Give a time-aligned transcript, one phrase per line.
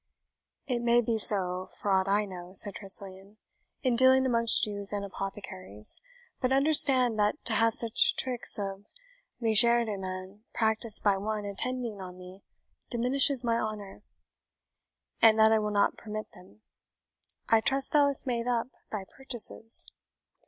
[0.65, 3.37] "It may be so, for aught I know," said Tressilian,
[3.83, 5.95] "in dealing amongst Jews and apothecaries;
[6.39, 8.87] but understand that to have such tricks of
[9.39, 12.41] legerdemain practised by one attending on me
[12.89, 14.01] diminishes my honour,
[15.21, 16.61] and that I will not permit them.
[17.47, 19.85] I trust thou hast made up thy purchases?"